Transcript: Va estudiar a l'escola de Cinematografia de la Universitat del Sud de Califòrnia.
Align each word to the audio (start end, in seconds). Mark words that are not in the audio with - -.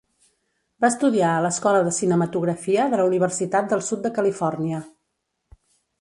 Va 0.85 0.89
estudiar 0.93 1.33
a 1.33 1.43
l'escola 1.45 1.83
de 1.87 1.93
Cinematografia 1.99 2.89
de 2.95 3.01
la 3.03 3.07
Universitat 3.13 3.69
del 3.75 3.87
Sud 3.91 4.03
de 4.07 4.13
Califòrnia. 4.19 4.81